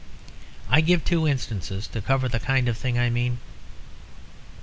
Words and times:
I 0.67 0.81
give 0.81 1.05
two 1.05 1.27
instances 1.27 1.85
to 1.89 2.01
cover 2.01 2.27
the 2.27 2.39
kind 2.39 2.67
of 2.67 2.75
thing 2.75 2.97
I 2.97 3.11
mean. 3.11 3.37